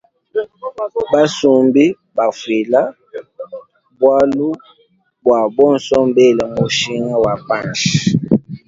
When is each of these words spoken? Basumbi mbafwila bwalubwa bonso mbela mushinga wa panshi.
Basumbi 1.13 1.83
mbafwila 2.11 2.81
bwalubwa 3.99 5.37
bonso 5.55 5.95
mbela 6.09 6.43
mushinga 6.57 7.15
wa 7.23 7.33
panshi. 7.47 7.93